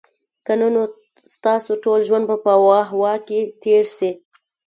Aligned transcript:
که 0.45 0.53
نه 0.59 0.67
نو 0.73 0.83
ستاسو 1.33 1.71
ټول 1.83 1.99
ژوند 2.07 2.25
به 2.29 2.37
په 2.45 2.53
"واه، 2.65 2.87
واه" 2.99 3.17
کي 3.27 3.39
تیر 3.61 3.85
سي 3.97 4.11